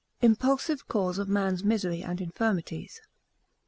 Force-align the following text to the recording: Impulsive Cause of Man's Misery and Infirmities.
Impulsive 0.19 0.87
Cause 0.87 1.19
of 1.19 1.29
Man's 1.29 1.63
Misery 1.63 2.01
and 2.01 2.19
Infirmities. 2.19 3.01